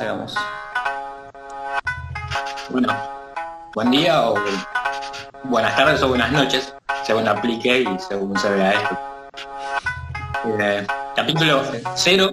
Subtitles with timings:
[0.00, 0.34] hagamos.
[2.70, 2.88] Bueno,
[3.74, 4.34] buen día o
[5.44, 8.98] buenas tardes o buenas noches, según aplique y según se vea esto.
[10.60, 11.62] Eh, capítulo
[11.94, 12.30] 0.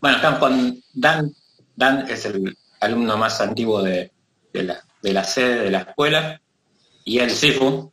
[0.00, 1.30] Bueno, estamos con Dan.
[1.76, 4.10] Dan es el alumno más antiguo de,
[4.52, 6.40] la, sede de la escuela
[7.04, 7.92] y el Sifu,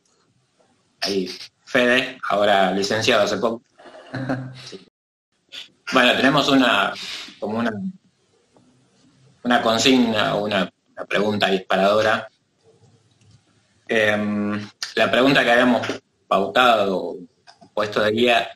[1.00, 1.30] ahí
[1.64, 3.62] Fede, ahora licenciado hace poco.
[5.92, 6.94] Bueno, tenemos una
[7.40, 7.72] como una
[9.42, 10.70] una consigna o una,
[11.08, 12.28] pregunta disparadora.
[13.88, 14.60] Em,
[14.94, 15.86] la pregunta que habíamos
[16.28, 17.16] pautado,
[17.74, 18.50] puesto de guía,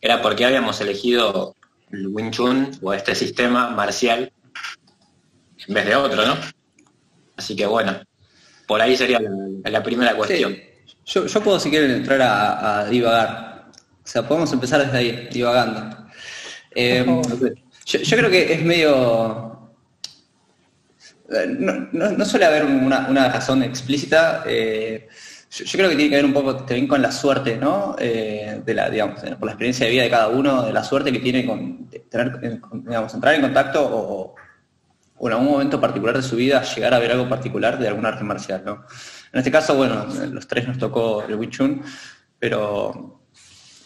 [0.00, 1.54] era por qué habíamos elegido
[1.90, 4.32] el Wing Chun o este sistema marcial
[5.68, 6.36] en vez de otro, ¿no?
[7.36, 8.00] Así que bueno,
[8.66, 9.20] por ahí sería
[9.64, 10.56] la, primera cuestión.
[11.04, 13.70] Yo, puedo si quieren entrar a, divagar.
[14.04, 16.08] O sea, podemos empezar desde ahí, divagando.
[16.74, 17.04] Eh,
[17.86, 19.72] yo, creo que es medio...
[21.30, 21.46] Eh,
[21.92, 24.44] no, suele haber una, razón explícita.
[24.46, 25.08] Eh,
[25.50, 27.94] yo, creo que tiene que ver un poco también con la suerte, ¿no?
[27.98, 31.20] de la, digamos, por la experiencia de vida de cada uno, de la suerte que
[31.20, 34.34] tiene con tener, digamos, entrar en contacto o,
[35.18, 38.04] o en algún momento particular de su vida llegar a ver algo particular de algún
[38.04, 38.84] arte marcial, ¿no?
[39.32, 41.82] En este caso, bueno, los tres nos tocó el Wing Chun,
[42.38, 43.20] pero,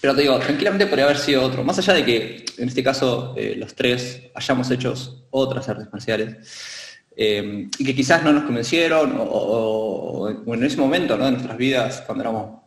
[0.00, 1.64] pero te digo, tranquilamente podría haber sido otro.
[1.64, 4.94] Más allá de que en este caso eh, los tres hayamos hecho
[5.30, 6.36] otras artes marciales
[7.16, 11.24] eh, y que quizás no nos convencieron o, en ese momento ¿no?
[11.24, 12.60] de nuestras vidas, cuando éramos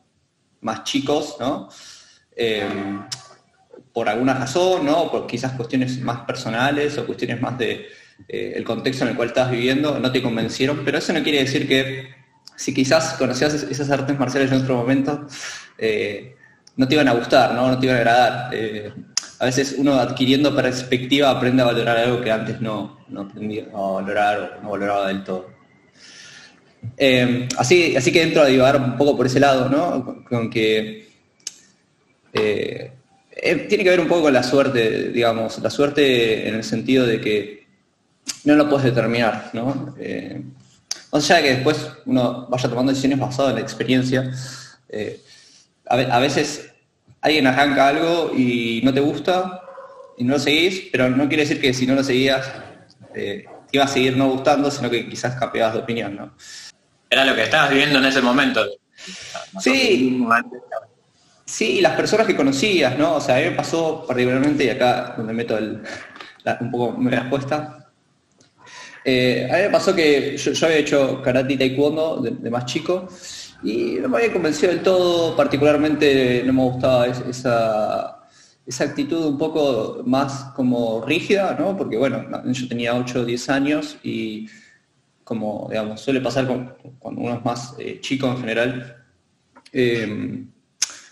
[0.62, 1.70] más chicos, ¿no?
[2.36, 2.68] Eh,
[3.92, 5.12] por alguna razón, ¿no?
[5.12, 7.88] por quizás cuestiones más personales o cuestiones más de,
[8.28, 11.40] eh, el contexto en el cual estás viviendo, no te convencieron, pero eso no quiere
[11.40, 12.10] decir que
[12.56, 15.28] si quizás conocías esas artes marciales en otro momento,
[15.78, 16.36] eh,
[16.76, 18.50] no te iban a gustar, no, te iban a agradar.
[18.54, 18.94] Eh,
[19.40, 23.78] a veces uno adquiriendo perspectiva aprende a valorar algo que antes no, no aprendía a
[23.78, 25.50] valorar o no valoraba del todo.
[27.58, 30.24] así, así que entro a divagar un poco por ese lado, ¿no?
[30.24, 31.10] Con, que
[32.32, 37.20] tiene que ver un poco con la suerte, digamos, la suerte en el sentido de
[37.20, 37.63] que
[38.44, 39.96] no lo puedes determinar, ¿no?
[40.00, 40.42] Eh,
[41.12, 44.32] más allá de que después uno vaya tomando decisiones basadas en la experiencia,
[44.90, 45.22] eh,
[45.88, 46.72] a, veces
[47.22, 49.62] alguien arranca algo y no te gusta
[50.18, 52.52] y no lo seguís, pero no quiere decir que si no lo seguías
[53.14, 56.34] eh, te iba a seguir no gustando, sino que quizás cambiabas de opinión, ¿no?
[57.10, 58.66] Era lo que estabas viviendo en ese momento.
[59.60, 60.26] Sí.
[61.46, 63.16] Sí, las personas que conocías, ¿no?
[63.16, 67.83] O sea, a mí me pasó particularmente, y acá donde meto un poco mi respuesta,
[69.06, 73.08] eh, a mí me pasó que yo, había hecho karate y taekwondo de, más chico
[73.62, 78.20] y no me había convencido del todo, particularmente no me gustaba esa,
[78.80, 81.78] actitud un poco más como rígida, ¿no?
[81.78, 84.48] Porque bueno, yo tenía 8 o 10 años y
[85.24, 88.98] como digamos, suele pasar cuando uno es más eh, chico en general,
[89.72, 90.46] eh,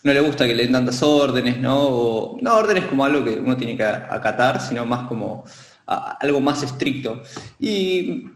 [0.03, 2.37] no le gusta que le den tantas órdenes, ¿no?
[2.41, 5.45] no órdenes como algo que uno tiene que acatar, sino más como
[5.91, 7.21] algo más estricto.
[7.59, 8.29] Y,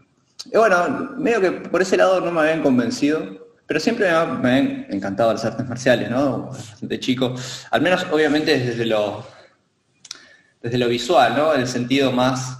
[0.52, 4.08] bueno, medio que por ese lado no me habían convencido, pero siempre
[4.40, 6.50] me, han encantado las artes marciales, ¿no?
[6.80, 7.34] De chico,
[7.70, 9.26] al menos obviamente desde lo,
[10.62, 11.54] desde lo visual, ¿no?
[11.54, 12.58] En el sentido más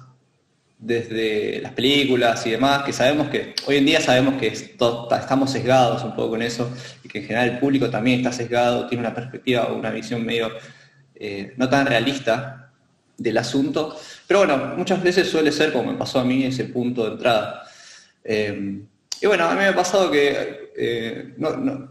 [0.78, 6.04] desde las películas y demás, que sabemos que, hoy en día sabemos que estamos sesgados
[6.04, 6.70] un poco con eso,
[7.02, 10.24] y que en general el público también está sesgado, tiene una perspectiva o una visión
[10.24, 10.50] medio
[11.14, 12.65] eh, no tan realista
[13.16, 13.96] del asunto.
[14.26, 17.62] Pero bueno, muchas veces suele ser, como me pasó a mí, ese punto de entrada.
[18.24, 18.82] Eh,
[19.20, 21.34] y bueno, a mí me ha pasado que eh,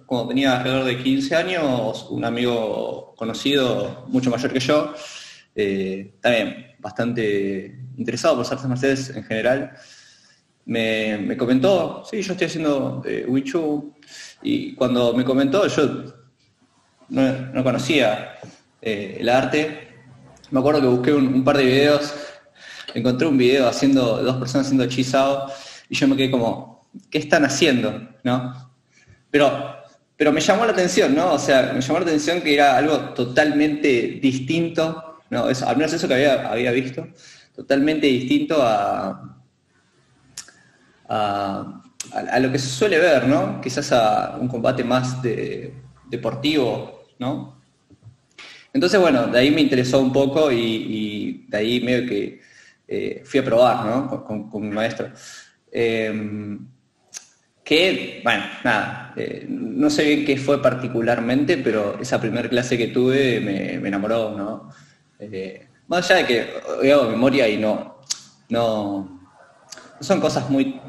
[0.06, 4.94] cuando tenía alrededor de 15 años, un amigo conocido, mucho mayor que yo,
[5.56, 9.72] eh, también bastante interesado por las artes marciales en general,
[10.66, 13.52] me, comentó, sí, yo estoy haciendo Wing
[14.42, 16.04] y cuando me comentó, yo
[17.10, 18.40] no conocía
[18.82, 19.85] el arte,
[20.52, 22.14] me acuerdo que busqué un, par de videos,
[22.94, 25.48] encontré un video haciendo, dos personas haciendo chisao,
[25.90, 28.10] y yo me quedé como, ¿qué están haciendo?
[28.24, 28.72] ¿No?
[29.32, 29.76] Pero,
[30.16, 31.34] pero me llamó la atención, ¿no?
[31.34, 35.50] O sea, me llamó la atención que era algo totalmente distinto, ¿no?
[35.50, 37.08] Eso, al menos eso que había, había visto,
[37.56, 39.38] totalmente distinto a,
[41.10, 43.60] a, lo que se suele ver, ¿no?
[43.62, 45.74] Quizás a un combate más de,
[46.08, 47.55] deportivo, ¿no?
[48.76, 52.42] Entonces, bueno, de ahí me interesó un poco y, de ahí medio que
[52.86, 54.26] eh, fui a probar, ¿no?
[54.26, 55.12] Con, mi maestro.
[55.72, 56.68] Em,
[57.64, 62.88] que, bueno, nada, eh, no sé bien qué fue particularmente, pero esa primera clase que
[62.88, 64.70] tuve me, enamoró, ¿no?
[65.20, 66.28] Eh, más allá de
[66.82, 68.02] que hago memoria y no,
[68.50, 69.30] no,
[70.02, 70.82] son cosas muy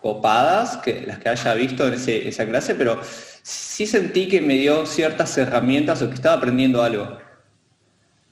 [0.00, 3.00] copadas que las que haya visto en esa clase, pero
[3.46, 7.16] sí sentí que me dio ciertas herramientas o que estaba aprendiendo algo.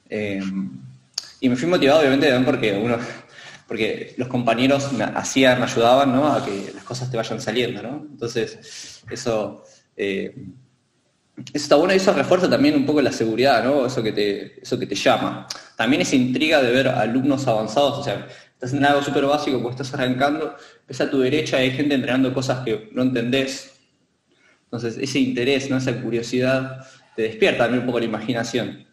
[0.09, 0.71] Em,
[1.39, 2.97] y me fui motivado obviamente también porque uno
[3.67, 6.31] porque los compañeros me hacían, me ayudaban ¿no?
[6.31, 8.05] a que las cosas te vayan saliendo, ¿no?
[8.11, 9.63] Entonces, eso,
[9.97, 10.35] eh,
[11.37, 13.87] eso está bueno y eso refuerza también un poco la seguridad, ¿no?
[13.87, 15.47] Eso que, te, eso que te llama.
[15.75, 19.75] También esa intriga de ver alumnos avanzados, o sea, estás en algo súper básico, pues
[19.75, 20.55] estás arrancando,
[20.87, 23.74] ves a tu derecha hay gente entrenando cosas que no entendés.
[24.65, 25.77] Entonces, ese interés, ¿no?
[25.77, 26.85] esa curiosidad,
[27.15, 28.85] te despierta también un poco la imaginación.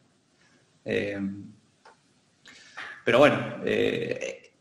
[0.85, 1.19] Eh,
[3.05, 4.53] pero bueno, eh,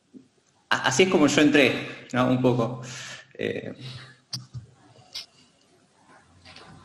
[0.69, 1.73] así es como yo entré,
[2.13, 2.29] ¿no?
[2.29, 2.81] Un poco.
[3.33, 3.73] Eh,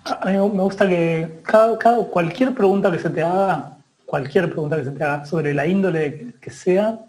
[0.04, 1.76] a mí me gusta que cada,
[2.10, 6.34] cualquier pregunta que se te haga, cualquier pregunta que se te haga sobre la índole
[6.40, 7.00] que sea,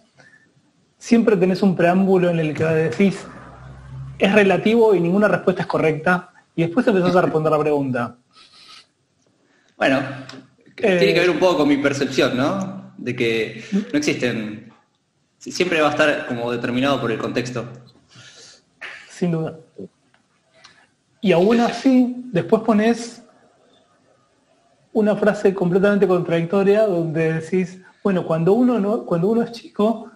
[0.98, 3.25] siempre tenés un preámbulo en el que decís,
[4.18, 8.18] es relativo y ninguna respuesta es correcta, y después empezás a responder la pregunta.
[9.77, 10.01] Bueno,
[10.75, 12.94] tiene que ver un poco con mi percepción, ¿no?
[12.98, 14.74] De que no existen
[15.38, 17.63] siempre va a estar como determinado por el contexto.
[19.07, 19.59] Sin duda.
[21.21, 23.24] Y aún así, después pones
[24.94, 30.12] una frase completamente contradictoria donde decís, bueno, cuando uno, no, cuando uno es chico,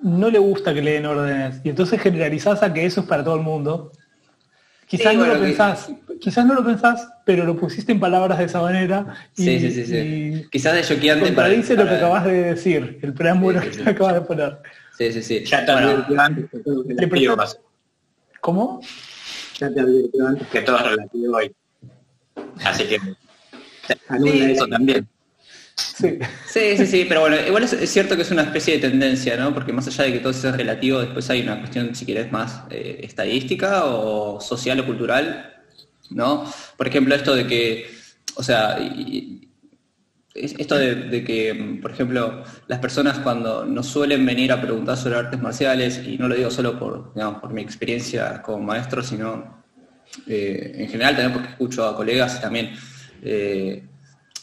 [0.00, 1.62] no le gusta que le den órdenes.
[1.64, 3.90] Y entonces generalizás a que eso es para todo el mundo.
[4.92, 5.90] Quizás no lo pensás,
[6.20, 9.06] quizás no lo pensás, pero lo pusiste en palabras de esa manera.
[9.38, 13.14] Y, sí, sí, sí, Quizás de choqueante contradice para, lo que acabas de decir, el
[13.14, 14.58] preámbulo que acabas de poner.
[14.98, 15.44] Sí, sí, sí.
[15.46, 17.36] Ya te bueno, antes que todo relativo.
[18.42, 18.80] ¿Cómo?
[19.58, 21.54] Ya te advirtió antes que todo es relativo hoy.
[22.62, 22.98] Así que
[24.08, 25.08] anula eso también.
[25.76, 26.18] Sí.
[26.46, 29.54] sí, sí, pero bueno, igual es, cierto que es una especie de tendencia, ¿no?
[29.54, 32.30] Porque más allá de que todo eso es relativo, después hay una cuestión, si querés,
[32.30, 35.62] más eh, estadística o social o cultural,
[36.10, 36.44] ¿no?
[36.76, 37.90] Por ejemplo, esto de que,
[38.34, 38.78] o sea,
[40.34, 45.40] esto de, que, por ejemplo, las personas cuando nos suelen venir a preguntar sobre artes
[45.40, 47.12] marciales, y no lo digo solo por,
[47.52, 49.62] mi experiencia como maestro, sino
[50.26, 52.72] eh, en general también porque escucho a colegas también
[53.22, 53.84] eh,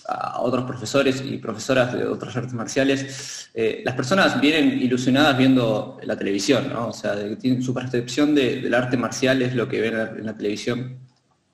[0.10, 6.00] a otros profesores y profesoras de otras artes marciales, eh, las personas vienen ilusionadas viendo
[6.04, 6.88] la televisión, ¿no?
[6.88, 10.98] O sea, tienen su percepción del arte marcial es lo que ven en la televisión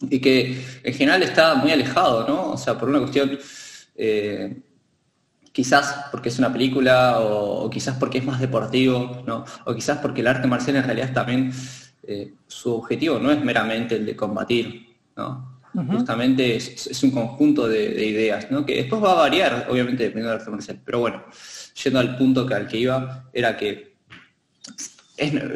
[0.01, 2.51] y que en general está muy alejado, ¿no?
[2.51, 3.37] O sea, por una cuestión,
[3.95, 4.61] eh,
[5.51, 9.43] quizás porque es una película o, quizás porque es más deportivo, ¿no?
[9.65, 11.51] O quizás porque el arte marcial en realidad también,
[12.03, 15.54] eh, su objetivo no es meramente el de combatir, ¿no?
[15.83, 18.65] Justamente es, un conjunto de, ideas, ¿no?
[18.65, 20.79] que después va a variar, obviamente, dependiendo del arte marcial.
[20.85, 21.25] Pero bueno,
[21.83, 23.95] yendo al punto que, al que iba, era que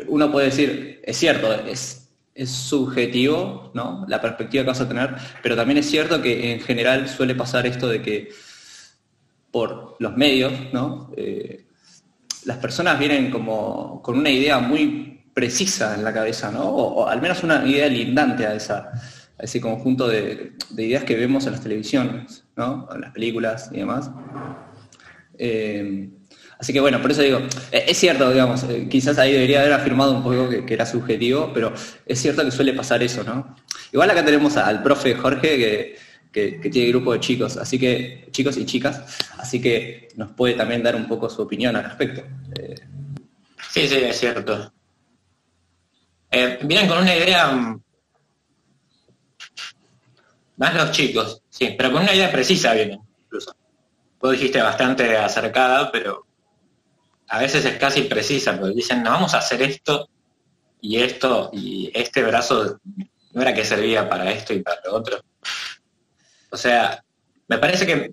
[0.08, 4.06] uno puede decir, es cierto, es, es subjetivo, ¿no?
[4.08, 7.66] La perspectiva que vas a tener, pero también es cierto que en general suele pasar
[7.66, 8.30] esto de que
[9.52, 11.12] por los medios, ¿no?
[11.18, 11.66] Eh,
[12.46, 16.64] las personas vienen como con una idea muy precisa en la cabeza, ¿no?
[16.64, 18.92] o al menos una idea lindante a esa,
[19.40, 22.88] ese conjunto de, ideas que vemos en las televisiones, ¿no?
[22.94, 24.12] en las películas y demás.
[25.38, 26.10] Eh,
[26.60, 27.40] así que bueno, por eso digo,
[27.72, 31.52] eh, es cierto, digamos, eh, quizás ahí debería haber afirmado un poco que, era subjetivo,
[31.54, 31.74] pero
[32.06, 33.56] es cierto que suele pasar eso, ¿no?
[33.94, 35.96] Igual acá tenemos al profe Jorge
[36.32, 39.02] que, tiene grupo de chicos, así que, chicos y chicas,
[39.38, 42.24] así que nos puede también dar un poco su opinión al respecto.
[43.72, 44.72] Sí, sí, es cierto.
[46.64, 47.82] vienen con una idea mm,
[50.60, 53.56] más los chicos, sí, pero con una idea precisa vienen, incluso.
[54.20, 56.28] Vos dijiste bastante acercada, pero
[57.30, 60.10] a veces es casi precisa, porque dicen, no, vamos a hacer esto
[60.82, 62.78] y esto, y este brazo
[63.32, 65.22] no era que servía para esto y para lo otro.
[66.50, 67.06] O sea,
[67.48, 68.12] me parece que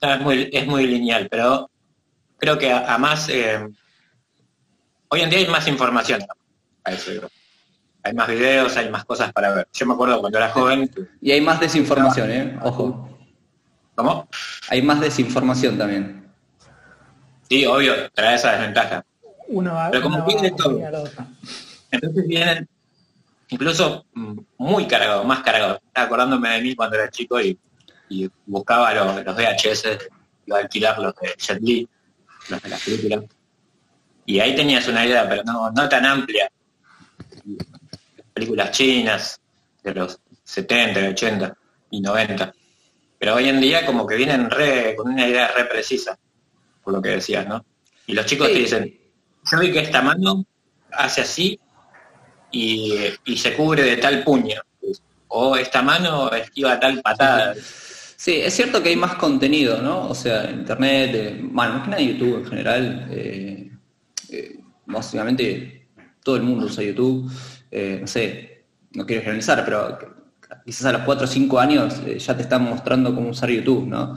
[0.00, 1.70] es muy, lineal, pero
[2.38, 3.68] creo que a, más, eh,
[5.08, 6.24] hoy en día hay más información
[6.84, 7.28] a eso,
[8.02, 9.68] hay más videos, hay más cosas para ver.
[9.72, 10.90] Yo me acuerdo cuando era joven.
[11.20, 12.58] Y hay más desinformación, ¿eh?
[12.62, 13.08] Ojo.
[13.94, 14.28] ¿Cómo?
[14.68, 16.30] Hay más desinformación también.
[17.48, 19.04] Sí, obvio, trae esa desventaja.
[19.90, 20.80] Pero como viene todo.
[21.90, 22.68] Entonces vienen
[23.48, 24.06] incluso
[24.56, 25.78] muy cargados, más cargados.
[25.86, 27.58] Estaba acordándome de mí cuando era chico y,
[28.44, 29.84] buscaba los, los VHS,
[30.46, 31.88] iba a alquilar los de Jet Li,
[32.50, 33.24] los de las películas.
[34.26, 36.50] Y ahí tenías una idea, pero no, no tan amplia.
[38.42, 39.40] Películas chinas
[39.84, 41.56] de los 70, 80
[41.90, 42.52] y 90.
[43.16, 46.18] Pero hoy en día como que vienen re, con una idea re precisa,
[46.82, 47.64] por lo que decías, ¿no?
[48.04, 48.98] Y los chicos te dicen,
[49.48, 50.44] yo vi que esta mano
[50.90, 51.60] hace así
[52.50, 52.94] y,
[53.24, 54.60] y se cubre de tal puño.
[55.28, 57.54] O esta mano esquiva tal patada.
[57.54, 60.08] Sí, es cierto que hay más contenido, ¿no?
[60.08, 63.70] O sea, internet, eh, bueno, más que nada YouTube en general, eh,
[64.30, 65.86] eh, básicamente
[66.24, 67.30] todo el mundo usa YouTube,
[67.72, 69.98] no sé, no quiero generalizar, pero
[70.64, 74.14] quizás a los 4 o 5 años ya te están mostrando cómo usar YouTube, ¿no?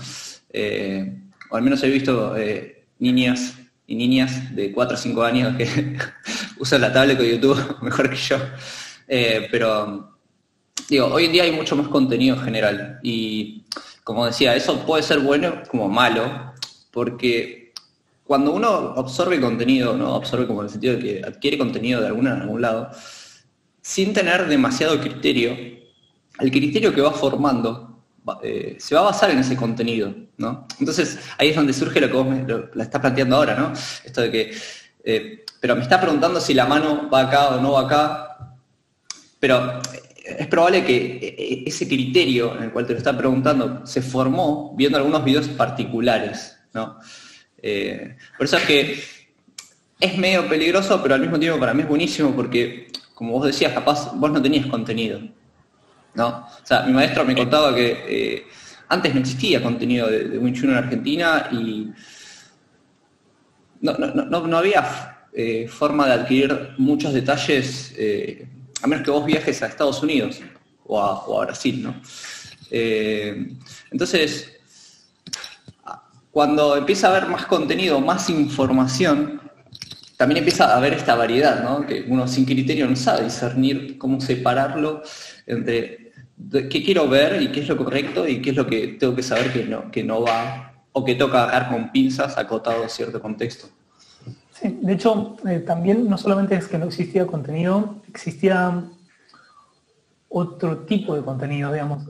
[1.49, 2.35] o al menos he visto
[2.99, 3.55] niñas
[3.87, 5.97] y niñas de 4 o 5 años que
[6.59, 8.37] usan la tablet con YouTube mejor que yo.
[9.51, 10.17] pero,
[10.89, 13.65] digo, hoy en día hay mucho más contenido en general y
[14.05, 16.53] como decía, eso puede ser bueno como malo,
[16.91, 17.73] porque
[18.23, 20.13] cuando uno absorbe contenido, ¿no?
[20.13, 22.91] Absorbe como en el sentido de que adquiere contenido de alguna en algún lado,
[23.85, 25.55] sin tener demasiado criterio,
[26.39, 28.03] el criterio que va formando
[28.41, 30.67] eh, se va a basar en ese contenido, ¿no?
[30.79, 33.73] Entonces, ahí es donde surge lo que vos me, la estás planteando ahora, ¿no?
[34.03, 34.57] Esto de que,
[35.03, 38.57] eh, pero me estás preguntando si la mano va acá o no va acá,
[39.39, 39.79] pero
[40.25, 44.01] es probable que eh, eh, ese criterio en el cual te lo está preguntando se
[44.01, 46.97] formó viendo algunos videos particulares, ¿no?
[47.61, 49.03] Eh, por eso es que
[49.99, 53.73] es medio peligroso, pero al mismo tiempo para mí es buenísimo porque, como vos decías,
[53.73, 55.19] capaz vos no tenías contenido,
[56.13, 56.27] ¿no?
[56.27, 58.45] O sea, mi maestro me contaba que
[58.87, 61.89] antes no existía contenido de, de Wing Chun en Argentina y
[63.81, 65.27] no, había
[65.67, 67.95] forma de adquirir muchos detalles
[68.85, 70.41] a menos que vos viajes a Estados Unidos
[70.85, 71.95] o a, Brasil, ¿no?
[72.69, 73.47] Eh,
[73.91, 74.59] entonces,
[76.31, 79.41] cuando empieza a haber más contenido, más información,
[80.17, 81.85] también empieza a haber esta variedad, ¿no?
[81.85, 85.01] Que uno sin criterio no sabe discernir cómo separarlo
[85.45, 86.11] entre
[86.51, 89.23] qué quiero ver y qué es lo correcto y qué es lo que tengo que
[89.23, 93.21] saber que no, que no va o que toca agarrar con pinzas acotado a cierto
[93.21, 93.67] contexto.
[94.51, 98.83] Sí, de hecho, eh, también no solamente es que no existía contenido, existía
[100.29, 102.05] otro tipo de contenido, digamos.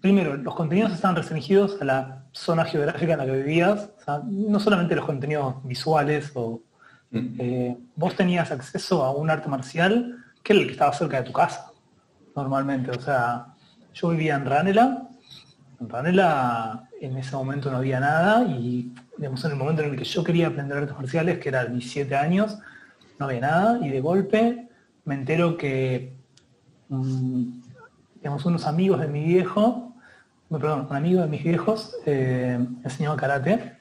[0.00, 3.90] Primero, los contenidos estaban restringidos a la zona geográfica en la que vivías,
[4.26, 6.60] no solamente los contenidos visuales o...
[7.14, 7.36] Mm.
[7.38, 11.24] Eh, vos tenías acceso a un arte marcial que era el que estaba cerca de
[11.24, 11.70] tu casa,
[12.36, 12.90] normalmente.
[12.90, 13.46] O sea,
[13.94, 15.08] yo vivía en Ranela,
[15.80, 19.96] en Ranela en ese momento no había nada y digamos, en el momento en el
[19.96, 22.58] que yo quería aprender artes marciales, que era mis siete años,
[23.18, 24.68] no había nada, y de golpe
[25.04, 26.16] me entero que,
[26.88, 27.60] mm,
[28.44, 29.94] unos amigos de mi viejo,
[30.50, 33.73] perdón, un amigo de mis viejos eh, enseñaba karate,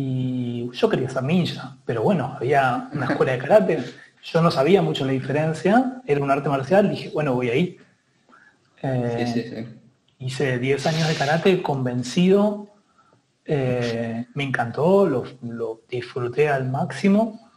[0.00, 3.84] y yo quería ser ninja, pero bueno, había una escuela de karate,
[4.22, 7.78] yo no sabía mucho la diferencia, era un arte marcial, dije, bueno, voy ahí.
[8.80, 9.66] Eh,
[10.20, 12.68] hice 10 años de karate convencido
[13.44, 17.50] eh, me encantó, lo, disfruté al máximo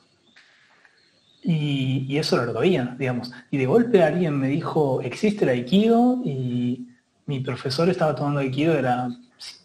[1.43, 3.31] y, eso era lo que había, digamos.
[3.51, 6.87] Y de golpe alguien me dijo, existe el Aikido y
[7.27, 9.09] mi profesor estaba tomando Aikido, era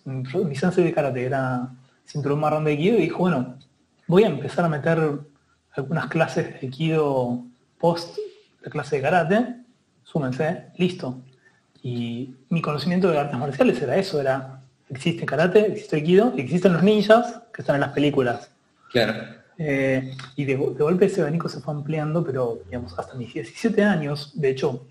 [0.04, 1.70] mi sensei de karate, era
[2.06, 3.58] cinturón marrón de Aikido y dijo, bueno,
[4.06, 5.20] voy a empezar a meter
[5.72, 7.44] algunas clases de Aikido
[7.78, 8.16] post
[8.66, 9.56] la clase de karate,
[10.02, 11.20] súmense, listo.
[11.82, 14.60] Y mi conocimiento de artes marciales era eso, era
[14.90, 18.50] existe karate, existe aikido, existen los ninjas que están en las películas.
[18.90, 19.36] Claro.
[19.58, 24.32] Eh, y de, golpe ese abanico se fue ampliando, pero digamos, hasta mis 17 años,
[24.34, 24.84] de hecho,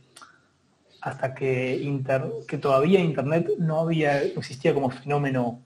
[1.01, 5.60] hasta que, inter, que todavía Internet no había, existía como fenómeno,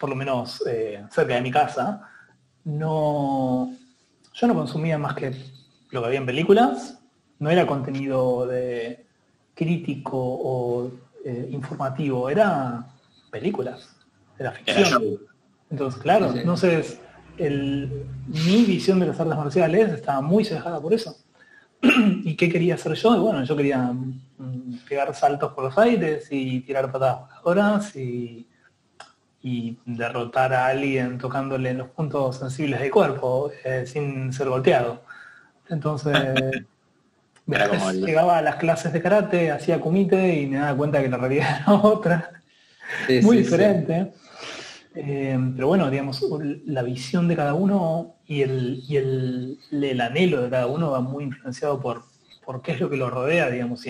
[0.00, 2.08] por lo menos eh, cerca de mi casa,
[2.64, 3.70] no,
[4.32, 5.36] yo no consumía más que
[5.90, 6.98] lo que había en películas,
[7.38, 9.04] no era contenido de
[9.54, 10.90] crítico o
[11.22, 12.86] eh, informativo, era
[13.30, 13.94] películas,
[14.38, 15.18] de la ficción.
[15.70, 16.98] Entonces, claro, entonces
[17.36, 21.14] el, mi visión de las artes marciales estaba muy cejada por eso.
[21.82, 23.20] ¿Y qué quería hacer yo?
[23.20, 28.46] bueno, yo quería mm, pegar saltos por los aires y tirar patadas voladoras y,
[29.42, 35.02] y derrotar a alguien tocándole en los puntos sensibles del cuerpo eh, sin ser golpeado.
[35.68, 36.14] Entonces,
[37.94, 41.60] llegaba a las clases de karate, hacía kumite y me daba cuenta que la realidad
[41.62, 42.40] era otra
[43.22, 44.12] muy diferente.
[44.94, 46.24] Eh, pero bueno, digamos,
[46.66, 51.24] la visión de cada uno y el, y el, anhelo de cada uno va muy
[51.24, 52.02] influenciado por,
[52.44, 53.84] por qué es lo que lo rodea, digamos.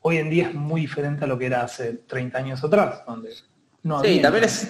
[0.00, 3.30] hoy en día es muy diferente a lo que era hace 30 años atrás, donde
[3.86, 4.68] no Sí, también es,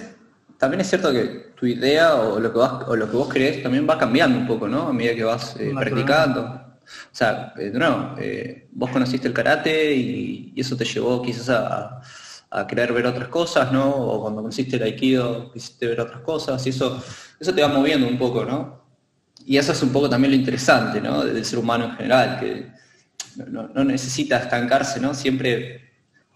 [0.59, 3.63] también es cierto que tu idea o lo que, vas, o lo que vos crees
[3.63, 4.89] también va cambiando un poco, ¿no?
[4.89, 6.41] A medida que vas eh, practicando.
[6.43, 11.49] O sea, eh, de nuevo, eh, vos conociste el karate y, eso te llevó quizás
[11.49, 12.01] a,
[12.49, 13.89] a, querer ver otras cosas, ¿no?
[13.89, 17.03] O cuando conociste el aikido quisiste ver otras cosas y eso,
[17.39, 18.85] eso te va moviendo un poco, ¿no?
[19.45, 21.23] Y eso es un poco también lo interesante, ¿no?
[21.23, 22.67] Del ser humano en general, que
[23.49, 25.13] no, no necesita estancarse, ¿no?
[25.13, 25.86] Siempre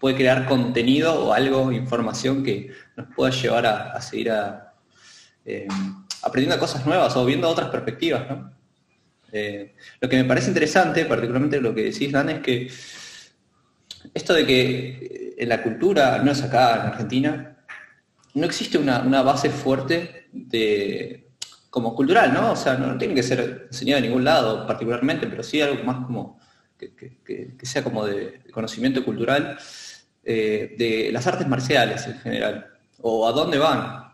[0.02, 4.32] puede crear contenido o algo, información que nos pueda llevar a, seguir
[5.44, 5.68] eh,
[6.24, 8.24] aprendiendo cosas nuevas o viendo otras perspectivas.
[9.30, 12.68] Eh, lo que me parece interesante, particularmente lo que decís, Dan, es que
[14.12, 17.58] esto de que en la cultura, no es acá en Argentina,
[18.34, 21.30] no existe una, base fuerte de,
[21.70, 22.50] como cultural, ¿no?
[22.50, 26.04] O sea, no, tiene que ser enseñado en ningún lado particularmente, pero sí algo más
[26.04, 26.40] como
[26.76, 29.56] que sea como de conocimiento cultural
[30.24, 32.66] eh, de las artes marciales en general,
[33.00, 34.12] o a dónde van.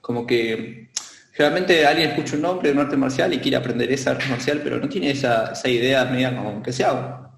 [0.00, 0.90] Como que
[1.32, 4.60] generalmente alguien escucha un nombre de un arte marcial y quiere aprender esa arte marcial,
[4.62, 7.30] pero no tiene esa, idea media como que sea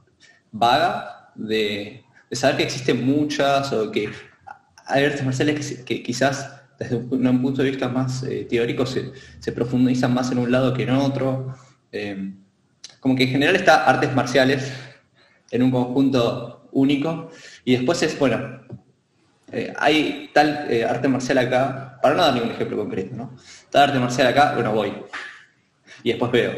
[0.50, 4.10] vaga de, saber que existen muchas o que
[4.86, 9.12] hay artes marciales que, quizás desde un, punto de vista más eh, teórico se,
[9.54, 11.54] profundizan más en un lado que en otro.
[11.92, 12.32] Eh,
[12.98, 14.72] como que en general está artes marciales
[15.50, 17.30] en un conjunto único
[17.64, 18.60] y después es, bueno,
[19.52, 23.36] eh, hay tal eh, arte marcial acá, para no dar ningún ejemplo concreto, ¿no?
[23.70, 24.94] Tal arte marcial acá, bueno, voy.
[26.02, 26.52] Y después veo.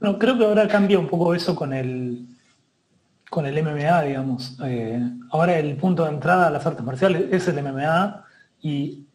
[0.00, 2.26] Bueno, creo que ahora cambia un poco eso con el
[3.30, 4.58] con el MMA, digamos.
[4.62, 5.00] Eh,
[5.30, 8.26] ahora el punto de entrada a las artes marciales es el MMA
[8.60, 9.06] y,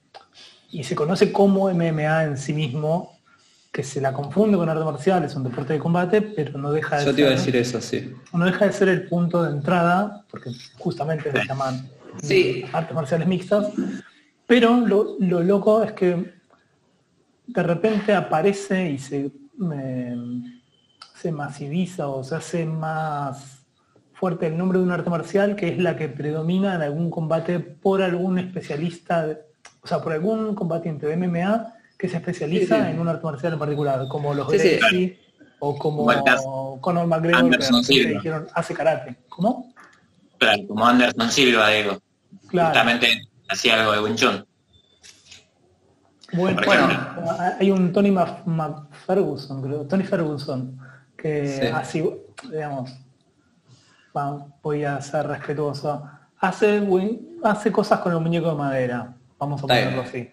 [0.71, 3.16] y se conoce como MMA en sí mismo
[3.77, 6.97] que se la confunde con arte marcial, es un deporte de combate, pero no deja
[6.97, 8.11] de Yo te iba a decir eso, sí.
[8.33, 11.87] No deja de ser el punto de entrada, porque justamente se llaman
[12.73, 13.67] artes marciales mixtas,
[14.47, 16.33] pero lo, loco es que
[17.45, 19.29] de repente aparece y se,
[21.13, 23.59] se masiviza o se hace más
[24.11, 27.59] fuerte el nombre de un arte marcial que es la que predomina en algún combate
[27.59, 29.37] por algún especialista,
[29.83, 33.59] o sea, por algún combatiente de MMA que se especializa en un arte marcial en
[33.59, 35.19] particular, como los Gracie
[35.59, 36.07] o como
[36.79, 37.57] Conor McGregor,
[37.87, 39.15] que dijeron hace karate.
[39.29, 39.73] ¿Cómo?
[40.37, 41.99] Claro, como Anderson Silva, digo.
[42.43, 44.45] Justamente hacía algo de Wing Chun.
[46.33, 46.61] Bueno,
[47.59, 48.13] hay un Tony
[49.05, 50.77] Ferguson, creo, Tony Ferguson,
[51.17, 52.03] que así,
[52.51, 52.93] digamos,
[54.61, 56.03] voy a ser respetuoso,
[56.39, 56.85] hace,
[57.43, 59.16] hace cosas con el muñeco de madera.
[59.39, 60.29] Vamos a ponerlo así.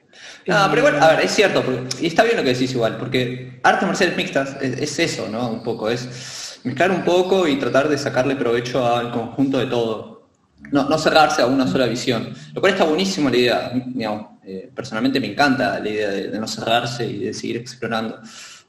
[0.47, 1.63] No, pero igual, a ver, es cierto,
[2.01, 5.51] y está bien lo que decís igual, porque artes marciales mixtas es, eso, ¿no?
[5.51, 10.29] Un poco, es mezclar un poco y tratar de sacarle provecho al conjunto de todo.
[10.73, 12.35] No, cerrarse a una sola visión.
[12.55, 13.73] Lo cual está buenísimo la idea,
[14.47, 18.19] eh, personalmente me encanta la idea de, no cerrarse y de seguir explorando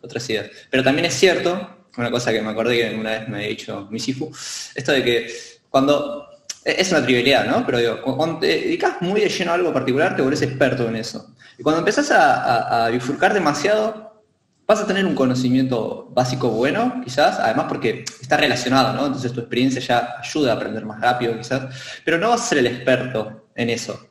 [0.02, 0.50] otras ideas.
[0.70, 3.88] Pero también es cierto, una cosa que me acordé que una vez me había dicho
[3.90, 4.30] Misifu,
[4.76, 5.28] esto de que
[5.70, 6.25] cuando
[6.66, 7.64] es una trivialidad, ¿no?
[7.66, 10.96] Pero digo, cuando te dedicas muy de lleno a algo particular, te vuelves experto en
[10.96, 11.36] eso.
[11.58, 14.24] Y cuando empezás a, bifurcar demasiado,
[14.68, 19.06] vas a tener un conocimiento básico bueno, quizás, además porque está relacionado, ¿no?
[19.06, 21.68] Entonces tu experiencia ya ayuda a aprender más rápido, quizás,
[22.04, 24.10] pero no vas a ser el experto en eso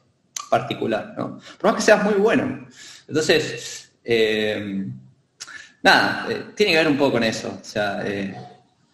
[0.49, 1.41] particular, ¿no?
[1.59, 2.69] Por más que seas muy bueno.
[3.09, 4.87] Entonces, eh,
[5.83, 7.59] nada, eh, tiene que ver un poco con eso.
[7.61, 8.37] O sea, eh,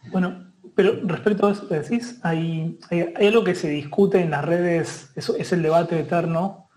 [0.07, 2.79] bueno, pero respecto a eso que decís, hay,
[3.17, 6.69] algo que se discute en las redes, eso es el debate eterno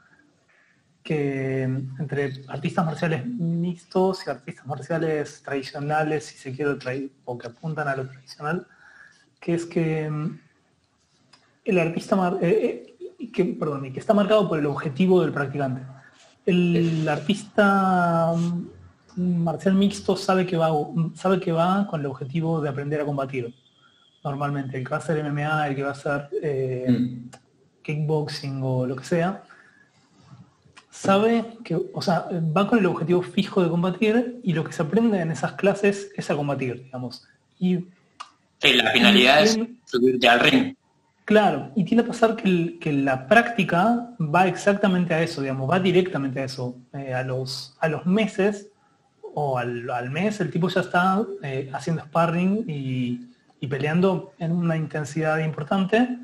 [1.03, 6.77] que entre artistas marciales mixtos y artistas marciales tradicionales, si se quiere,
[7.25, 8.67] o que apuntan a lo tradicional,
[9.39, 10.39] que es que mm,
[11.65, 15.81] el artista, eh, eh, que, perdón, y que está marcado por el objetivo del practicante.
[16.45, 18.33] El artista
[19.17, 20.69] mm, marcial mixto sabe que va,
[21.15, 23.53] sabe que va con el objetivo de aprender a combatir
[24.23, 27.29] normalmente, el que va a hacer MMA, el que va a hacer eh, mm.
[27.81, 29.43] kickboxing o lo que sea,
[30.89, 34.83] sabe que, o sea, va con el objetivo fijo de combatir y lo que se
[34.83, 37.27] aprende en esas clases es a combatir, digamos.
[37.59, 37.85] Y
[38.61, 40.75] la finalidad es subirte al ring.
[41.25, 46.41] Claro, y tiene que pasar que, la práctica va exactamente a eso, digamos, va directamente
[46.41, 46.75] a eso.
[46.93, 48.67] Eh, a, los, a los meses
[49.33, 53.32] o al, mes el tipo ya está eh, haciendo sparring y,
[53.63, 56.17] y peleando en una intensidad importante.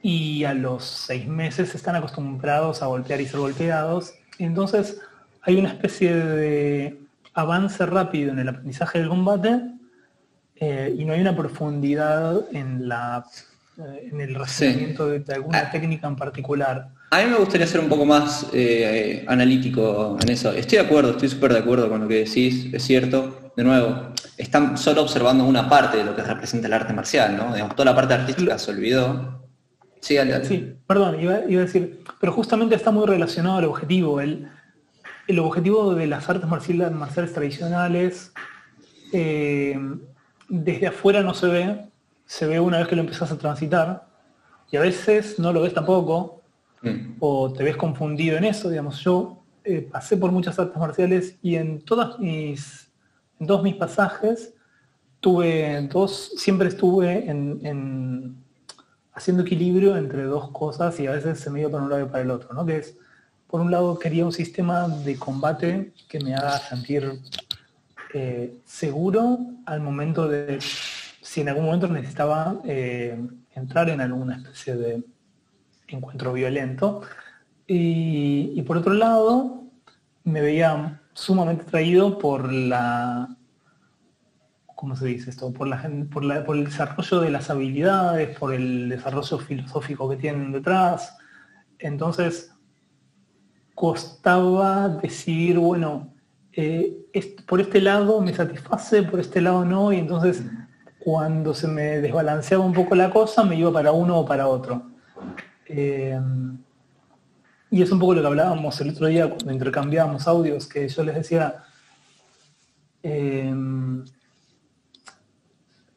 [0.00, 4.14] Y a los seis meses están acostumbrados a golpear y ser golpeados.
[4.38, 5.00] Entonces
[5.40, 7.00] hay una especie de
[7.34, 9.60] avance rápido en el aprendizaje del combate
[10.54, 13.26] eh, y no hay una profundidad en la
[13.78, 15.70] eh, en el recibimiento de, alguna ah.
[15.72, 16.90] técnica en particular.
[17.10, 20.52] A mí me gustaría ser un poco más eh, analítico en eso.
[20.52, 23.41] Estoy de acuerdo, estoy súper de acuerdo con lo que decís, es cierto.
[23.56, 27.52] De nuevo, están solo observando una parte de lo que representa el arte marcial, ¿no?
[27.52, 29.42] Digamos, toda la parte artística se olvidó.
[30.00, 34.20] Sí, Sí, perdón, iba, a decir, pero justamente está muy relacionado al objetivo.
[34.20, 34.48] El,
[35.28, 38.32] el objetivo de las artes marciales, marciales tradicionales,
[39.12, 39.78] eh,
[40.48, 41.86] desde afuera no se ve,
[42.26, 44.06] se ve una vez que lo empezás a transitar,
[44.70, 46.42] y a veces no lo ves tampoco,
[46.82, 47.16] mm.
[47.20, 51.56] o te ves confundido en eso, digamos, yo eh, pasé por muchas artes marciales y
[51.56, 52.81] en todas mis,
[53.46, 54.54] todos mis pasajes
[55.20, 58.36] tuve dos, siempre estuve en,
[59.12, 62.08] haciendo equilibrio entre dos cosas y a veces se me iba para un lado y
[62.08, 62.66] para el otro, ¿no?
[62.66, 62.96] Que es,
[63.46, 67.20] por un lado quería un sistema de combate que me haga sentir
[68.14, 73.18] eh, seguro al momento de, si en algún momento necesitaba eh,
[73.54, 75.04] entrar en alguna especie de
[75.88, 77.02] encuentro violento.
[77.66, 79.64] Y, por otro lado,
[80.24, 83.36] me veía sumamente atraído por la,
[84.74, 85.52] ¿cómo se dice esto?
[85.52, 90.52] Por, la, por, por el desarrollo de las habilidades, por el desarrollo filosófico que tienen
[90.52, 91.16] detrás.
[91.78, 92.52] Entonces,
[93.74, 96.12] costaba decidir, bueno,
[96.52, 96.96] eh,
[97.46, 100.42] por este lado me satisface, por este lado no, y entonces
[100.98, 104.90] cuando se me desbalanceaba un poco la cosa me iba para uno o para otro.
[105.66, 106.20] Eh,
[107.72, 111.02] y es un poco lo que hablábamos el otro día cuando intercambiábamos audios, que yo
[111.04, 111.64] les decía,
[113.02, 113.50] eh,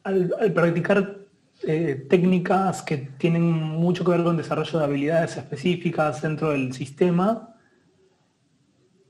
[0.04, 1.18] al, practicar
[2.10, 7.54] técnicas que tienen mucho que ver con desarrollo de habilidades específicas dentro del sistema,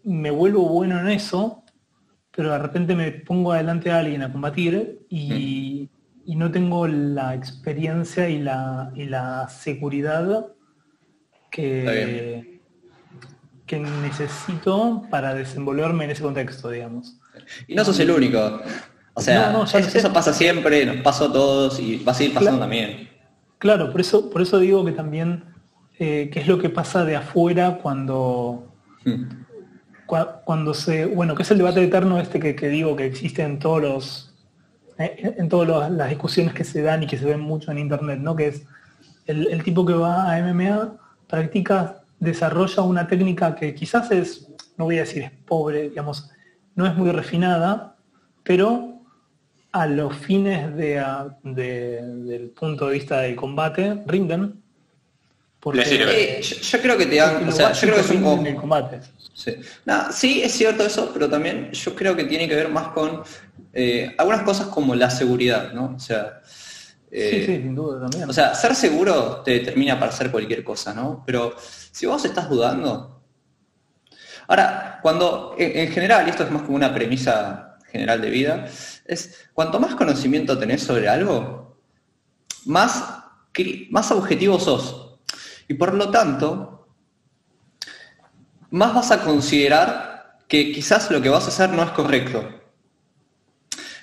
[0.04, 1.63] me vuelvo bueno en eso,
[2.32, 5.89] pero de repente me pongo adelante a alguien a combatir y,
[6.25, 10.47] no tengo la experiencia y la seguridad
[11.51, 12.54] que,
[13.65, 17.17] que necesito para desenvolverme en ese contexto, digamos.
[17.67, 18.62] Y no sos el único.
[19.13, 23.10] O sea, eso, pasa siempre, nos pasó a todos y va a seguir pasando también.
[23.58, 25.45] Claro, por eso, por eso digo que también,
[25.97, 28.73] eh, qué es lo que pasa de afuera cuando,
[29.04, 29.45] hmm
[30.06, 33.82] cuando se, bueno, que es el debate eterno este que, digo que existe en todos
[33.82, 34.34] los,
[34.97, 38.19] eh, en todas las discusiones que se dan y que se ven mucho en internet,
[38.19, 38.36] ¿no?
[38.36, 38.63] Que es
[39.25, 40.95] el, tipo que va a MMA,
[41.28, 44.47] practica, desarrolla una técnica que quizás es,
[44.78, 46.32] no voy a decir es pobre, digamos,
[46.75, 47.95] no es muy refinada,
[48.43, 49.01] pero
[49.71, 51.04] a los fines de,
[51.43, 54.62] del punto de vista del combate rinden.
[55.60, 59.01] Porque, eh, yo, creo que te dan, o sea, yo creo que es un combate.
[59.34, 59.56] Sí.
[60.12, 63.23] sí, es cierto eso, pero también yo creo que tiene que ver más con
[63.73, 65.95] eh, algunas cosas como la seguridad, ¿no?
[65.97, 66.41] O sea,
[67.11, 68.29] sí, sí, sin duda también.
[68.29, 71.23] O sea, ser seguro te determina para hacer cualquier cosa, ¿no?
[71.25, 73.23] Pero si vos estás dudando.
[74.47, 78.67] Ahora, cuando, en, general, y esto es más como una premisa general de vida,
[79.05, 81.79] es cuanto más conocimiento tenés sobre algo,
[82.65, 83.23] más,
[83.89, 85.19] más objetivo sos.
[85.67, 86.87] Y por lo tanto,
[88.69, 92.47] más vas a considerar que quizás lo que vas a hacer no es correcto.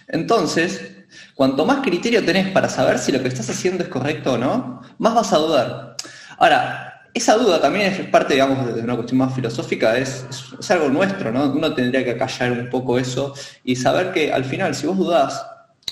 [0.09, 1.02] Entonces,
[1.35, 4.83] cuanto más criterio tenés para saber si lo que estás haciendo es correcto o no,
[4.99, 5.97] más vas a dudar.
[6.39, 10.27] Ahora, esa duda también es parte, digamos, de una cuestión más filosófica, es,
[10.71, 11.53] algo nuestro, ¿no?
[11.53, 15.45] Uno tendría que acallar un poco eso y saber que al final, si vos dudás,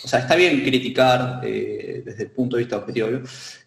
[0.02, 3.09] o sea, está bien criticar eh, desde el punto de vista objetivo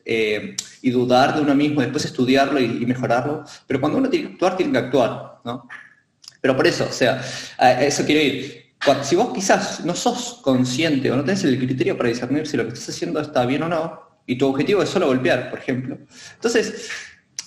[0.04, 4.34] eh, y dudar de uno mismo, después estudiarlo y, mejorarlo, pero cuando uno tiene que
[4.34, 5.68] actuar, tiene que actuar, ¿no?
[6.42, 7.24] Pero por eso, o sea,
[7.58, 8.63] a eso quiero ir.
[9.04, 12.64] Si vos quizás no sos consciente o no tenés el criterio para discernir si lo
[12.64, 15.98] que estás haciendo está bien o no, y tu objetivo es solo golpear, por ejemplo,
[16.36, 16.90] entonces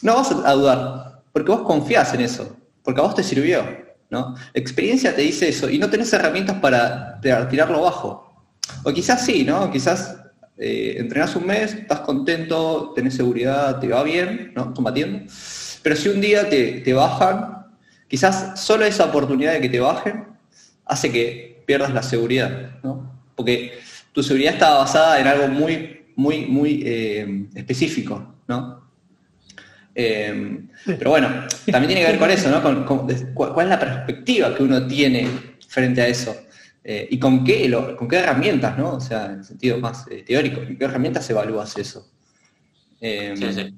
[0.03, 3.65] no vas a dudar, porque vos confías en eso, porque a vos te sirvió,
[4.11, 4.35] ¿no?
[4.55, 8.27] experiencia te dice eso y no tenés herramientas para tirarlo bajo.
[8.85, 9.71] O quizás sí, ¿no?
[9.71, 10.17] Quizás
[10.59, 14.73] eh, entrenás un mes, estás contento, tenés seguridad, te va bien, ¿no?
[14.73, 15.31] Combatiendo.
[15.83, 17.67] Pero si un día te, bajan,
[18.09, 20.36] quizás solo esa oportunidad de que te bajen
[20.87, 23.21] hace que pierdas la seguridad, ¿no?
[23.35, 23.79] Porque
[24.13, 28.87] tu seguridad estaba basada en algo muy, muy, muy eh, específico, ¿no?
[29.95, 31.29] Eh, pero bueno,
[31.71, 32.63] también tiene que ver con eso, ¿no?
[33.35, 35.29] ¿Cuál es la perspectiva que uno tiene
[35.67, 36.37] frente a eso?
[36.89, 37.69] Eh, y con qué,
[37.99, 38.95] con qué herramientas, ¿no?
[38.95, 42.09] O sea, en el sentido más eh, teórico, ¿con qué herramientas evalúas eso?
[43.01, 43.75] Em, sí,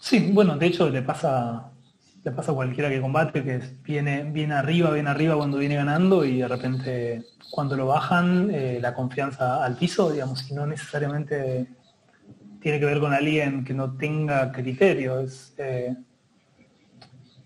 [0.00, 0.30] sí.
[0.30, 1.72] bueno, de hecho le pasa,
[2.24, 6.24] le pasa a cualquiera que combate que viene, viene arriba, viene arriba cuando viene ganando
[6.24, 11.68] y de repente cuando lo bajan eh, la confianza al piso, digamos, y no necesariamente
[12.60, 15.20] tiene que ver con alguien que no tenga criterio.
[15.20, 15.96] Es, eh,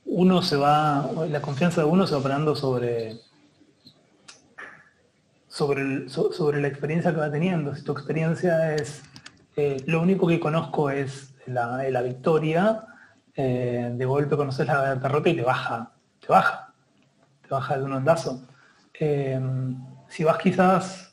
[0.04, 3.20] uno se va, la confianza de uno se va operando sobre,
[5.48, 7.74] sobre, sobre la experiencia que va teniendo.
[7.74, 9.02] Si tu experiencia es,
[9.56, 12.86] eh, lo único que conozco es la, la victoria,
[13.36, 16.72] eh, de golpe conoces la derrota y te baja, te baja,
[17.42, 18.42] te baja de un ondazo.
[20.08, 21.12] si vas quizás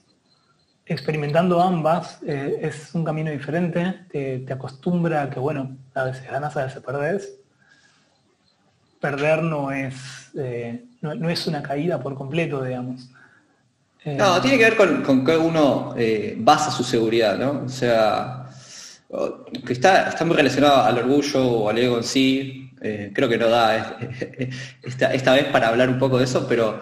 [0.89, 6.57] experimentando ambas eh, es un camino diferente, te, acostumbra a que, bueno, a veces ganas,
[6.57, 7.35] a veces perdés.
[8.99, 13.07] Perder no es, eh, no, es una caída por completo, digamos.
[14.03, 15.93] Eh, no, tiene que ver con, con que uno
[16.37, 17.65] basa su seguridad, ¿no?
[17.65, 18.38] O sea,
[19.65, 22.71] que está, está muy relacionado al orgullo o al ego en sí.
[23.13, 23.97] creo que no da
[24.83, 26.79] esta, esta vez para hablar un poco de eso, pero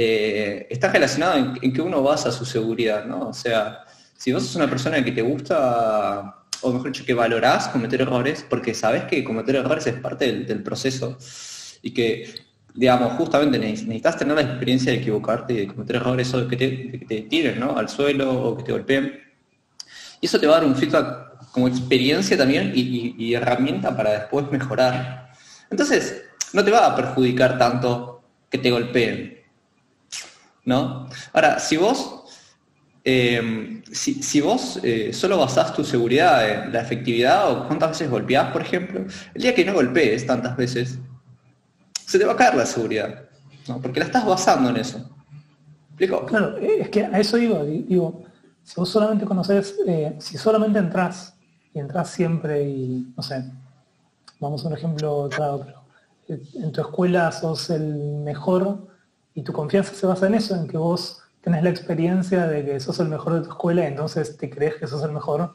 [0.00, 3.30] eh, está relacionado en, que uno basa su seguridad, ¿no?
[3.30, 3.84] O sea,
[4.16, 8.46] si vos sos una persona que te gusta, o mejor dicho, que valorás cometer errores,
[8.48, 11.18] porque sabés que cometer errores es parte del, proceso,
[11.82, 12.32] y que,
[12.74, 16.92] digamos, justamente necesitas tener la experiencia de equivocarte y de cometer errores o que te,
[16.92, 17.76] que te tiren ¿no?
[17.76, 19.20] al suelo o que te golpeen.
[20.20, 24.50] Y eso te va a dar un feedback como experiencia también y herramienta para después
[24.50, 25.30] mejorar.
[25.70, 29.38] Entonces, no te va a perjudicar tanto que te golpeen,
[30.64, 31.08] ¿no?
[31.32, 32.24] Ahora, si vos,
[33.04, 38.50] eh, si, vos eh, solo basás tu seguridad en la efectividad o cuántas veces golpeás,
[38.52, 40.98] por ejemplo, el día que no golpees tantas veces,
[42.06, 43.28] se te va a caer la seguridad,
[43.66, 43.80] ¿no?
[43.80, 45.10] Porque la estás basando en eso.
[45.96, 48.24] Claro, eh, es que a eso digo, digo,
[48.62, 49.74] si vos solamente conoces,
[50.18, 51.34] si solamente entras
[51.72, 53.44] y entras siempre y, no sé,
[54.40, 55.88] vamos a un ejemplo claro, pero
[56.28, 58.88] en tu escuela sos el mejor
[59.34, 62.80] y tu confianza se basa en eso, en que vos tenés la experiencia de que
[62.80, 65.54] sos el mejor de tu escuela y entonces te crees que sos el mejor,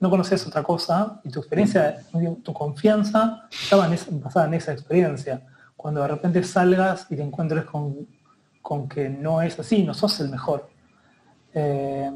[0.00, 1.98] no conoces otra cosa y tu experiencia,
[2.42, 5.46] tu confianza estaba basada en esa experiencia.
[5.76, 8.08] Cuando de repente salgas y te encuentres con,
[8.88, 10.68] que no es así, no sos el mejor.
[11.54, 12.10] Eh,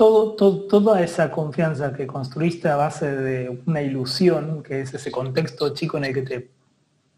[0.00, 5.74] todo, toda esa confianza que construiste a base de una ilusión, que es ese contexto
[5.74, 6.50] chico en el que te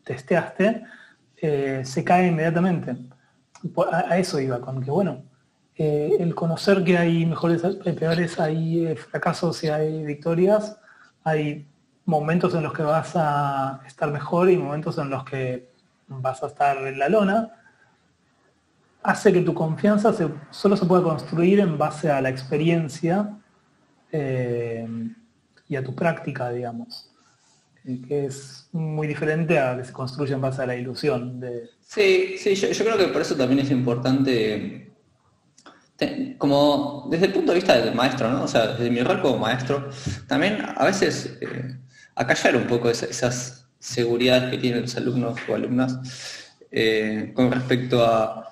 [0.03, 0.83] testeaste,
[1.37, 2.97] eh, se cae inmediatamente.
[3.93, 5.23] A, eso iba, con que bueno,
[5.77, 10.77] eh, el conocer que hay mejores, hay peores, hay eh, fracasos y hay victorias,
[11.23, 11.69] hay
[12.05, 15.71] momentos en los que vas a estar mejor y momentos en los que
[16.09, 17.62] vas a estar en la lona,
[19.03, 20.15] hace que tu confianza
[20.51, 23.39] solo se pueda construir en base a la experiencia
[24.13, 27.13] y a tu práctica, digamos
[27.85, 31.41] que es muy diferente a que se construye en base a la ilusión.
[31.41, 31.69] De...
[31.81, 34.93] Sí, sí, yo, creo que por eso también es importante,
[36.39, 38.45] como desde el punto de vista del maestro, ¿no?
[38.45, 39.89] O sea, desde mi rol como maestro,
[40.29, 41.77] también a veces eh,
[42.15, 48.52] acallar un poco esas, seguridades que tienen los alumnos o alumnas eh, con respecto a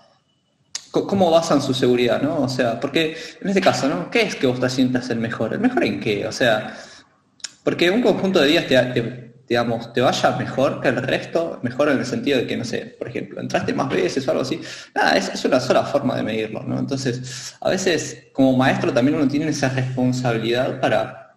[0.90, 2.40] cómo basan su seguridad, ¿no?
[2.40, 4.10] O sea, porque en este caso, ¿no?
[4.10, 5.54] ¿Qué es que vos te sientas el mejor?
[5.54, 6.26] ¿El mejor en qué?
[6.26, 6.76] O sea,
[7.62, 11.98] porque un conjunto de días te, digamos, te vaya mejor que el resto, mejor en
[11.98, 14.60] el sentido de que, no sé, por ejemplo, entraste más veces o algo así,
[14.94, 16.78] nada, es, una sola forma de medirlo, ¿no?
[16.78, 21.36] Entonces, a veces como maestro también uno tiene esa responsabilidad para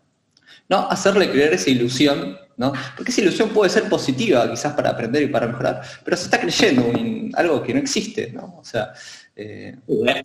[0.69, 2.71] no hacerle creer esa ilusión, ¿no?
[2.95, 6.39] Porque esa ilusión puede ser positiva quizás para aprender y para mejorar, pero se está
[6.39, 6.91] creyendo
[7.35, 8.57] algo que no existe, ¿no?
[8.59, 8.93] O sea...
[9.35, 9.75] Eh,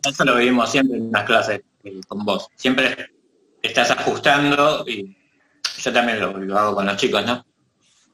[0.06, 2.48] eso lo vivimos siempre en las clases eh, con vos.
[2.54, 3.10] Siempre
[3.62, 5.16] estás ajustando y
[5.78, 7.44] yo también lo, hago con los chicos, ¿no?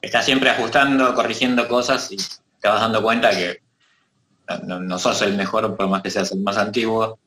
[0.00, 3.62] Estás siempre ajustando, corrigiendo cosas y te vas dando cuenta que
[4.66, 7.18] no, sos el mejor por más que seas el más antiguo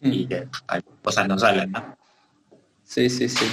[0.00, 0.28] y mm.
[0.28, 1.96] que hay cosas no salen, ¿no?
[2.84, 3.46] Sí, sí, sí.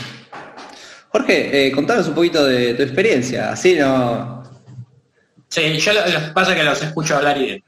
[1.09, 4.43] Jorge, eh, contanos un poquito de tu experiencia, así no...
[5.47, 7.63] Sí, yo lo, que pasa es que los escucho hablar y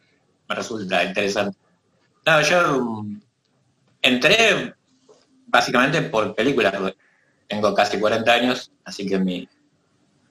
[0.47, 1.57] me resulta interesante.
[2.25, 3.05] No, yo
[4.01, 4.73] entré
[5.47, 6.73] básicamente por películas,
[7.47, 9.47] tengo casi 40 años, así que mi,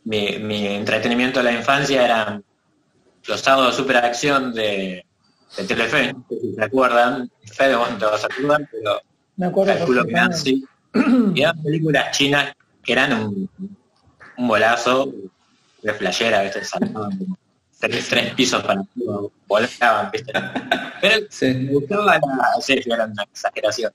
[0.05, 2.45] mi, entretenimiento de la infancia eran
[3.27, 5.05] los sábados de superacción de,
[5.57, 9.01] de Telefe, si se acuerdan, Fede, vos no te vas a acordar, pero
[9.37, 10.31] Me acuerdo calculo que eran.
[11.35, 13.51] Y eran películas chinas que eran un,
[14.39, 15.13] un bolazo
[15.83, 16.65] de flayera, ¿viste?
[16.65, 17.19] Saltaban
[17.79, 18.83] tres, tres pisos para
[19.47, 20.33] volaban, ¿viste?
[21.01, 22.21] Pero me gustaba la...
[22.61, 23.93] Sí, era una exageración.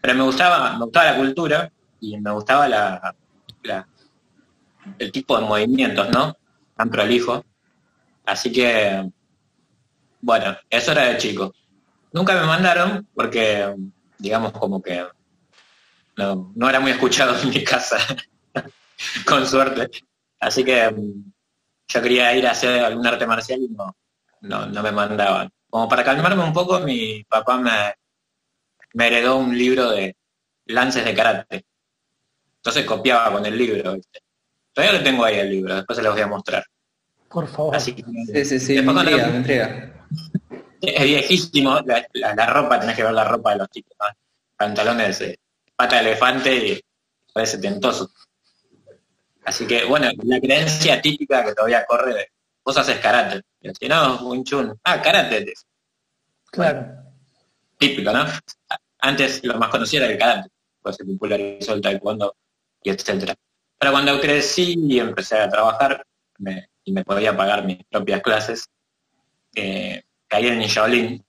[0.00, 3.14] Pero me gustaba, me gustaba la cultura y me gustaba la,
[4.98, 6.36] el tipo de movimientos, ¿no?
[6.76, 7.44] Tan prolijo.
[8.24, 9.10] Así que,
[10.20, 11.54] bueno, eso era de chico.
[12.12, 13.74] Nunca me mandaron porque,
[14.18, 15.06] digamos, como que
[16.16, 17.98] no, no era muy escuchado en mi casa,
[19.26, 19.90] con suerte.
[20.40, 21.32] Así que mm,
[21.88, 23.96] yo quería ir a hacer algún arte marcial y no,
[24.40, 25.50] no, no me mandaban.
[25.76, 27.70] Como para calmarme un poco, mi papá me,
[28.94, 30.16] me heredó un libro de
[30.64, 31.66] lances de karate.
[32.56, 33.98] Entonces copiaba con el libro.
[34.72, 36.64] Todavía lo tengo ahí el libro, después se los voy a mostrar.
[37.28, 37.78] Por favor.
[37.78, 37.94] sí,
[38.42, 40.06] sí, sí, me entrega, me entrega.
[40.80, 43.98] Es viejísimo, la, ropa, tenés que ver la ropa de los chicos,
[44.56, 45.38] pantalones de
[45.76, 46.80] pata de elefante y
[47.34, 48.10] parece tentoso.
[49.44, 52.30] Así que, bueno, la creencia típica que todavía corre de,
[52.66, 53.42] vos haces karate.
[53.60, 54.76] Y así, no, un chun.
[54.82, 55.54] Ah, karate.
[56.50, 56.86] Claro.
[57.78, 58.26] típico, ¿no?
[58.98, 60.48] Antes lo más conocido era el karate,
[60.82, 62.34] pues se popularizó el taekwondo
[62.82, 63.34] y etcétera.
[63.78, 66.04] Pero cuando crecí y empecé a trabajar
[66.84, 68.68] y me podía pagar mis propias clases,
[69.54, 71.24] eh, caí en Shaolin,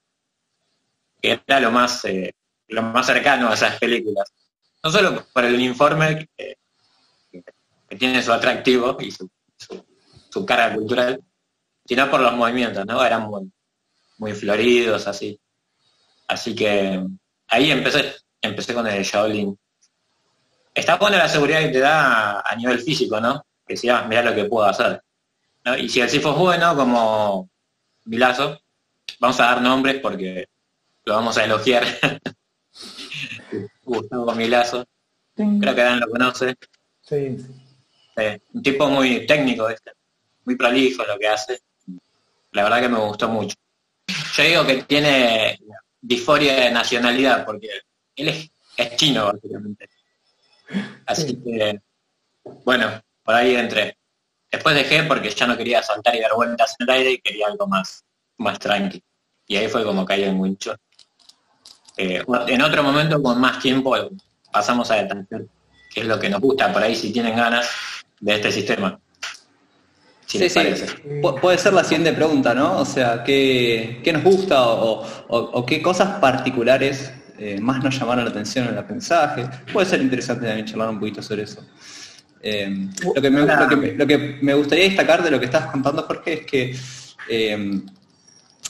[1.20, 2.34] que era lo más, eh,
[2.68, 4.32] lo más cercano a esas películas.
[4.82, 6.56] No solo por el uniforme que,
[7.96, 9.30] tiene su atractivo y su,
[10.28, 11.20] su, carga cultural,
[11.88, 13.02] sino por los movimientos, ¿no?
[13.02, 13.50] Eran muy,
[14.18, 15.40] muy floridos, así.
[16.26, 17.02] Así que
[17.48, 19.58] ahí empecé, empecé con el Shaolin.
[20.74, 23.42] Está buena la seguridad que te da a nivel físico, ¿no?
[23.66, 25.02] Que si ah, mira lo que puedo hacer.
[25.78, 27.48] Y si el Sifo es bueno, como
[28.04, 28.60] Milazo,
[29.18, 30.46] vamos a dar nombres porque
[31.04, 31.84] lo vamos a elogiar.
[33.82, 34.84] Gustavo Milazo.
[35.34, 36.54] Creo que Dan lo conoce.
[37.02, 37.38] Sí.
[38.52, 39.92] un tipo muy técnico, este,
[40.44, 41.62] muy prolijo lo que hace.
[42.52, 43.56] La verdad que me gustó mucho.
[44.34, 45.58] Yo digo que tiene
[46.00, 47.68] disforia de nacionalidad porque
[48.16, 49.88] él es, chino básicamente.
[51.06, 51.80] Así que,
[52.64, 53.96] bueno, por ahí entré.
[54.50, 57.48] Después dejé porque ya no quería saltar y dar vueltas en el aire y quería
[57.48, 58.04] algo más,
[58.38, 59.02] más tranqui.
[59.46, 60.76] Y ahí fue como caí en Winchon.
[61.96, 63.94] Eh, en otro momento, con más tiempo,
[64.52, 65.46] pasamos a detallar
[65.92, 67.68] qué es lo que nos gusta por ahí si tienen ganas
[68.20, 68.98] de este sistema.
[70.28, 70.60] Sí, sí.
[71.40, 72.78] puede ser la siguiente pregunta, ¿no?
[72.78, 78.66] O sea, ¿qué, nos gusta o, qué cosas particulares eh, más nos llamaron la atención
[78.66, 79.48] en el aprendizaje?
[79.72, 81.64] Puede ser interesante también charlar un poquito sobre eso.
[82.42, 86.76] Eh, lo, que me, gustaría destacar de lo que estás contando, Jorge, es que
[87.28, 87.80] eh,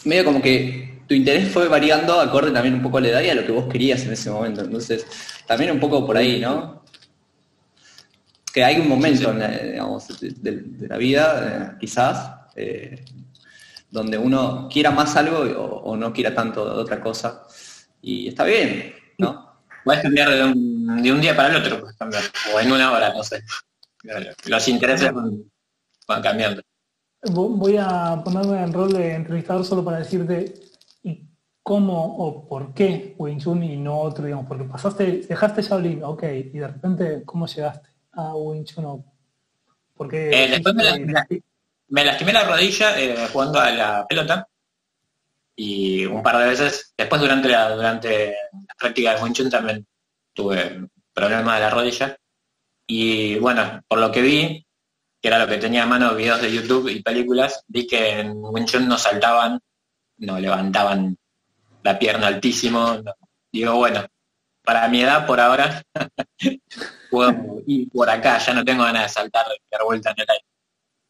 [0.05, 3.31] medio como que tu interés fue variando acorde también un poco a la edad y
[3.31, 4.61] a lo que vos querías en ese momento.
[4.61, 5.07] Entonces,
[5.47, 6.83] también un poco por ahí, ¿no?
[8.59, 12.33] Que hay un momento de, la vida, eh, quizás,
[13.89, 15.39] donde uno quiera más algo
[15.85, 17.45] o, no quiera tanto de otra cosa.
[18.03, 19.63] Y está bien, ¿no?
[19.85, 22.25] Puedes cambiar de un, de un, día para el otro, puedes cambiar.
[22.53, 23.45] O en una hora, no sé.
[24.47, 26.61] Los intereses van, cambiando.
[27.31, 30.53] Voy a ponerme en rol de entrevistador solo para decirte
[31.63, 36.25] cómo o por qué Wing Chun y no otro, digamos, porque pasaste, dejaste Shaolin, ok,
[36.25, 37.88] y de repente, ¿cómo llegaste
[38.19, 38.97] a?
[39.97, 40.75] Porque eh, después
[41.89, 44.47] me, lastimé la rodilla eh, jugando a la pelota
[45.57, 49.85] y un par de veces, después durante la, durante la práctica de Wing Chun también
[50.33, 52.17] tuve problemas de la rodilla.
[52.87, 54.67] Y bueno, por lo que vi,
[55.21, 58.35] que era lo que tenía a mano videos de YouTube y películas, vi que en
[58.37, 59.59] Wing Chun no saltaban,
[60.19, 61.17] no levantaban
[61.83, 63.03] la pierna altísimo.
[63.51, 64.07] Digo, bueno,
[64.69, 65.83] para mi edad por ahora
[67.11, 70.27] puedo ir por acá, ya no tengo ganas de saltar y dar vuelta en el
[70.29, 70.45] aire.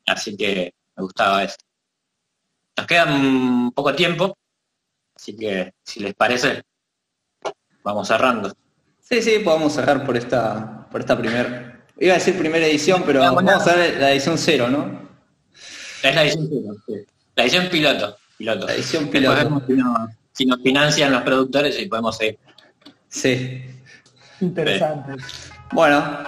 [0.06, 1.56] Así que me gustaba eso.
[2.76, 4.38] Nos queda un poco tiempo,
[5.16, 6.62] así que si les parece,
[7.82, 8.54] vamos cerrando.
[9.00, 11.84] Sí, sí, podemos cerrar por esta, por esta primera.
[11.98, 15.08] Iba a decir primera edición, pero vamos a ver la edición cero, ¿no?
[16.04, 16.48] Es la edición
[16.86, 18.16] cero, La edición piloto.
[18.36, 18.66] piloto.
[18.68, 19.62] La edición piloto.
[20.32, 22.38] si, nos, financian los productores y podemos seguir.
[23.08, 23.64] Sí.
[24.40, 25.12] Interesante.
[25.72, 26.18] Bueno,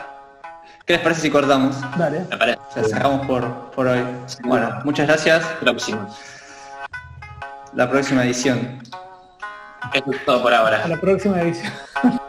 [0.86, 1.76] ¿qué les parece si cortamos?
[1.96, 2.20] Dale.
[2.30, 2.58] Me parece.
[2.88, 4.04] cerramos por, por hoy.
[4.44, 5.44] Bueno, muchas gracias.
[5.60, 6.08] Próximo
[7.74, 8.78] la próxima edición.
[9.94, 10.84] Eso es todo por ahora.
[10.84, 11.72] A la próxima edición.